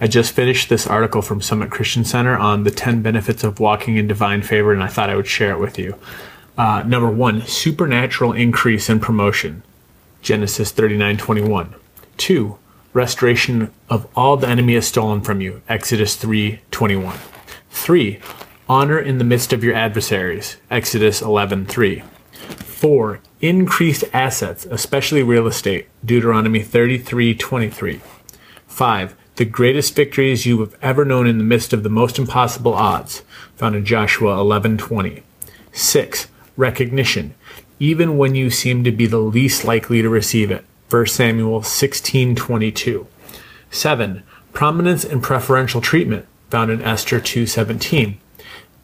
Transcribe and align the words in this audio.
I 0.00 0.06
just 0.06 0.32
finished 0.32 0.68
this 0.68 0.86
article 0.86 1.22
from 1.22 1.42
Summit 1.42 1.70
Christian 1.70 2.04
Center 2.04 2.36
on 2.36 2.62
the 2.62 2.70
10 2.70 3.02
benefits 3.02 3.42
of 3.42 3.58
walking 3.58 3.96
in 3.96 4.06
divine 4.06 4.42
favor, 4.42 4.72
and 4.72 4.82
I 4.82 4.86
thought 4.86 5.10
I 5.10 5.16
would 5.16 5.26
share 5.26 5.50
it 5.50 5.58
with 5.58 5.78
you. 5.78 5.96
Uh, 6.56 6.84
number 6.86 7.10
one, 7.10 7.42
supernatural 7.46 8.32
increase 8.32 8.88
in 8.88 9.00
promotion. 9.00 9.62
Genesis 10.22 10.72
39:21. 10.72 11.74
Two, 12.16 12.58
restoration 12.92 13.72
of 13.88 14.06
all 14.16 14.36
the 14.36 14.48
enemy 14.48 14.74
has 14.74 14.86
stolen 14.86 15.20
from 15.20 15.40
you. 15.40 15.62
Exodus 15.68 16.16
3:21. 16.16 17.18
Three, 17.70 18.18
honor 18.68 18.98
in 18.98 19.18
the 19.18 19.24
midst 19.24 19.52
of 19.52 19.62
your 19.62 19.74
adversaries. 19.74 20.56
Exodus 20.70 21.22
11:3. 21.22 22.02
Four, 22.32 23.20
increased 23.40 24.04
assets, 24.12 24.66
especially 24.70 25.22
real 25.22 25.46
estate. 25.46 25.88
Deuteronomy 26.04 26.60
33:23. 26.60 28.00
Five, 28.66 29.14
the 29.38 29.44
greatest 29.44 29.94
victories 29.94 30.46
you 30.46 30.58
have 30.58 30.76
ever 30.82 31.04
known 31.04 31.24
in 31.28 31.38
the 31.38 31.44
midst 31.44 31.72
of 31.72 31.84
the 31.84 31.88
most 31.88 32.18
impossible 32.18 32.74
odds. 32.74 33.22
Found 33.56 33.76
in 33.76 33.84
Joshua 33.84 34.36
11:20. 34.36 35.22
Six, 35.70 36.26
recognition, 36.56 37.34
even 37.78 38.18
when 38.18 38.34
you 38.34 38.50
seem 38.50 38.82
to 38.82 38.90
be 38.90 39.06
the 39.06 39.18
least 39.20 39.64
likely 39.64 40.02
to 40.02 40.08
receive 40.08 40.50
it. 40.50 40.64
1 40.90 41.06
Samuel 41.06 41.62
16:22. 41.62 43.06
7. 43.70 44.24
Prominence 44.52 45.04
and 45.04 45.22
preferential 45.22 45.80
treatment 45.80 46.26
found 46.50 46.72
in 46.72 46.82
Esther 46.82 47.20
2:17. 47.20 48.18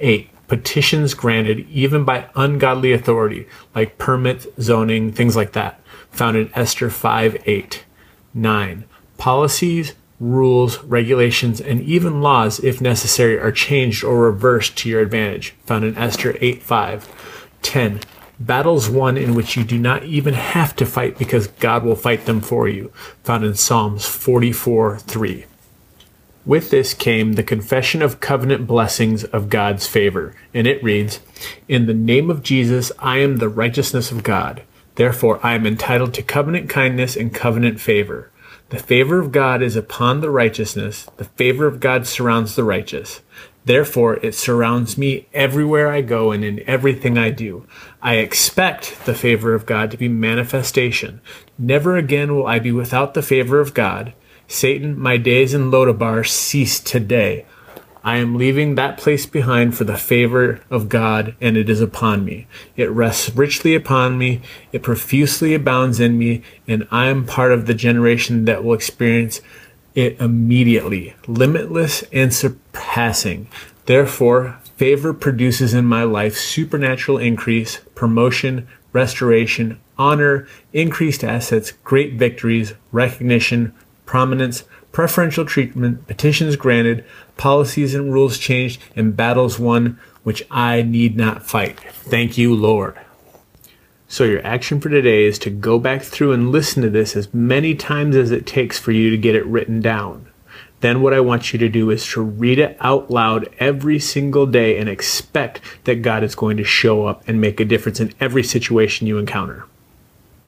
8. 0.00 0.30
Petitions 0.48 1.12
granted 1.12 1.66
even 1.70 2.04
by 2.04 2.24
ungodly 2.34 2.92
authority 2.92 3.46
like 3.74 3.98
permit 3.98 4.46
zoning 4.58 5.12
things 5.12 5.36
like 5.36 5.52
that 5.52 5.78
found 6.10 6.38
in 6.38 6.50
Esther 6.54 6.88
5:8. 6.88 7.84
9. 8.32 8.84
Policies, 9.18 9.92
rules, 10.20 10.82
regulations, 10.84 11.60
and 11.60 11.80
even 11.82 12.20
laws, 12.20 12.58
if 12.60 12.80
necessary, 12.80 13.38
are 13.38 13.52
changed 13.52 14.02
or 14.02 14.18
reversed 14.18 14.76
to 14.78 14.88
your 14.88 15.00
advantage, 15.00 15.54
found 15.64 15.84
in 15.84 15.96
Esther 15.96 16.36
8:5. 16.40 17.08
10. 17.62 18.00
Battles 18.40 18.88
won 18.88 19.16
in 19.16 19.34
which 19.34 19.56
you 19.56 19.64
do 19.64 19.78
not 19.78 20.04
even 20.04 20.34
have 20.34 20.76
to 20.76 20.86
fight 20.86 21.18
because 21.18 21.48
God 21.48 21.84
will 21.84 21.96
fight 21.96 22.26
them 22.26 22.40
for 22.40 22.68
you, 22.68 22.92
found 23.24 23.44
in 23.44 23.54
Psalms 23.54 24.06
44 24.06 24.98
3. 24.98 25.44
With 26.46 26.70
this 26.70 26.94
came 26.94 27.32
the 27.34 27.42
confession 27.42 28.00
of 28.00 28.20
covenant 28.20 28.66
blessings 28.66 29.24
of 29.24 29.50
God's 29.50 29.86
favor, 29.86 30.34
and 30.54 30.66
it 30.66 30.82
reads 30.82 31.20
In 31.68 31.86
the 31.86 31.94
name 31.94 32.30
of 32.30 32.42
Jesus, 32.42 32.90
I 33.00 33.18
am 33.18 33.36
the 33.36 33.48
righteousness 33.48 34.10
of 34.10 34.22
God. 34.22 34.62
Therefore, 34.94 35.40
I 35.42 35.54
am 35.54 35.66
entitled 35.66 36.14
to 36.14 36.22
covenant 36.22 36.70
kindness 36.70 37.16
and 37.16 37.34
covenant 37.34 37.80
favor. 37.80 38.30
The 38.70 38.78
favor 38.78 39.18
of 39.18 39.32
God 39.32 39.62
is 39.62 39.76
upon 39.76 40.20
the 40.20 40.30
righteousness, 40.30 41.08
the 41.16 41.24
favor 41.24 41.66
of 41.66 41.80
God 41.80 42.06
surrounds 42.06 42.54
the 42.54 42.64
righteous. 42.64 43.22
Therefore, 43.64 44.16
it 44.16 44.34
surrounds 44.34 44.98
me 44.98 45.26
everywhere 45.32 45.90
I 45.90 46.02
go 46.02 46.32
and 46.32 46.44
in 46.44 46.62
everything 46.68 47.16
I 47.16 47.30
do. 47.30 47.66
I 48.02 48.16
expect 48.16 49.06
the 49.06 49.14
favor 49.14 49.54
of 49.54 49.64
God 49.64 49.90
to 49.90 49.96
be 49.96 50.08
manifestation. 50.08 51.22
Never 51.58 51.96
again 51.96 52.34
will 52.34 52.46
I 52.46 52.58
be 52.58 52.72
without 52.72 53.14
the 53.14 53.22
favor 53.22 53.58
of 53.58 53.72
God. 53.72 54.12
Satan, 54.46 54.98
my 54.98 55.16
days 55.16 55.54
in 55.54 55.70
Lodebar 55.70 56.26
cease 56.26 56.78
today. 56.78 57.46
I 58.08 58.16
am 58.16 58.36
leaving 58.36 58.74
that 58.74 58.96
place 58.96 59.26
behind 59.26 59.76
for 59.76 59.84
the 59.84 59.98
favor 59.98 60.62
of 60.70 60.88
God, 60.88 61.34
and 61.42 61.58
it 61.58 61.68
is 61.68 61.82
upon 61.82 62.24
me. 62.24 62.46
It 62.74 62.88
rests 62.88 63.28
richly 63.36 63.74
upon 63.74 64.16
me, 64.16 64.40
it 64.72 64.82
profusely 64.82 65.52
abounds 65.52 66.00
in 66.00 66.16
me, 66.16 66.42
and 66.66 66.88
I 66.90 67.08
am 67.08 67.26
part 67.26 67.52
of 67.52 67.66
the 67.66 67.74
generation 67.74 68.46
that 68.46 68.64
will 68.64 68.72
experience 68.72 69.42
it 69.94 70.18
immediately, 70.22 71.16
limitless 71.26 72.02
and 72.10 72.32
surpassing. 72.32 73.46
Therefore, 73.84 74.58
favor 74.78 75.12
produces 75.12 75.74
in 75.74 75.84
my 75.84 76.04
life 76.04 76.34
supernatural 76.34 77.18
increase, 77.18 77.80
promotion, 77.94 78.66
restoration, 78.94 79.78
honor, 79.98 80.48
increased 80.72 81.22
assets, 81.22 81.72
great 81.84 82.14
victories, 82.14 82.72
recognition, 82.90 83.74
prominence, 84.06 84.64
preferential 84.92 85.44
treatment, 85.44 86.06
petitions 86.06 86.56
granted, 86.56 87.04
policies 87.36 87.94
and 87.94 88.12
rules 88.12 88.38
changed, 88.38 88.80
and 88.96 89.16
battles 89.16 89.58
won 89.58 89.98
which 90.22 90.42
I 90.50 90.82
need 90.82 91.16
not 91.16 91.46
fight. 91.46 91.78
Thank 91.80 92.36
you, 92.36 92.54
Lord. 92.54 92.98
So 94.08 94.24
your 94.24 94.44
action 94.44 94.80
for 94.80 94.88
today 94.88 95.24
is 95.24 95.38
to 95.40 95.50
go 95.50 95.78
back 95.78 96.02
through 96.02 96.32
and 96.32 96.50
listen 96.50 96.82
to 96.82 96.90
this 96.90 97.14
as 97.14 97.32
many 97.34 97.74
times 97.74 98.16
as 98.16 98.30
it 98.30 98.46
takes 98.46 98.78
for 98.78 98.90
you 98.90 99.10
to 99.10 99.18
get 99.18 99.34
it 99.34 99.46
written 99.46 99.80
down. 99.80 100.28
Then 100.80 101.02
what 101.02 101.12
I 101.12 101.20
want 101.20 101.52
you 101.52 101.58
to 101.58 101.68
do 101.68 101.90
is 101.90 102.06
to 102.08 102.22
read 102.22 102.58
it 102.58 102.76
out 102.80 103.10
loud 103.10 103.48
every 103.58 103.98
single 103.98 104.46
day 104.46 104.78
and 104.78 104.88
expect 104.88 105.60
that 105.84 106.02
God 106.02 106.22
is 106.22 106.34
going 106.34 106.56
to 106.56 106.64
show 106.64 107.06
up 107.06 107.22
and 107.26 107.40
make 107.40 107.60
a 107.60 107.64
difference 107.64 108.00
in 108.00 108.14
every 108.20 108.42
situation 108.42 109.06
you 109.06 109.18
encounter. 109.18 109.66